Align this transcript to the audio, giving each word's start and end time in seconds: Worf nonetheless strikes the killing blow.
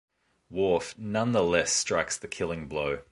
Worf 0.49 0.97
nonetheless 0.97 1.71
strikes 1.71 2.17
the 2.17 2.27
killing 2.27 2.67
blow. 2.67 3.01